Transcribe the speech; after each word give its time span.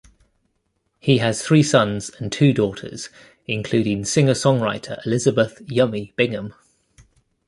He 0.97 1.19
has 1.19 1.43
three 1.43 1.61
sons 1.61 2.09
and 2.17 2.31
two 2.31 2.53
daughters, 2.53 3.09
including 3.45 4.03
singer-songwriter 4.03 5.05
Elizabeth 5.05 5.61
"Yummy" 5.67 6.11
Bingham. 6.15 6.55